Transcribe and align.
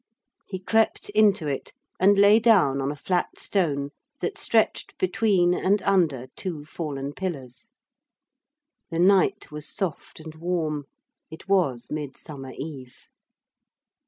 He 0.47 0.57
crept 0.57 1.09
into 1.09 1.45
it, 1.47 1.73
and 1.99 2.17
lay 2.17 2.39
down 2.39 2.81
on 2.81 2.89
a 2.91 2.95
flat 2.95 3.37
stone 3.37 3.91
that 4.19 4.35
stretched 4.35 4.97
between 4.97 5.53
and 5.53 5.79
under 5.83 6.25
two 6.35 6.65
fallen 6.65 7.13
pillars. 7.13 7.71
The 8.89 8.97
night 8.97 9.51
was 9.51 9.69
soft 9.69 10.19
and 10.19 10.33
warm; 10.33 10.85
it 11.29 11.47
was 11.47 11.91
Midsummer 11.91 12.53
Eve. 12.57 12.95